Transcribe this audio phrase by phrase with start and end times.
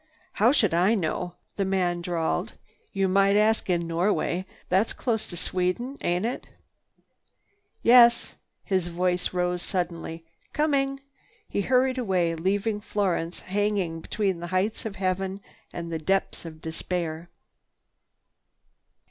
[0.33, 2.53] "How should I know?" the man drawled.
[2.91, 4.47] "You might ask in Norway.
[4.67, 6.47] That's close to Sweden, ain't it?
[7.83, 8.33] "Yes!"
[8.63, 10.25] His voice rose suddenly.
[10.53, 11.01] "Coming!"
[11.47, 15.39] He hurried away, leaving Florence hanging between the heights of heaven
[15.71, 17.29] and the depths of despair.